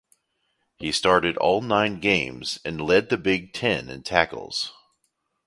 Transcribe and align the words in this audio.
He 0.77 0.91
started 0.91 1.37
all 1.37 1.61
nine 1.61 1.99
games 1.99 2.57
and 2.65 2.81
led 2.81 3.09
the 3.09 3.17
Big 3.19 3.53
Ten 3.53 3.87
in 3.87 4.01
tackles. 4.01 4.73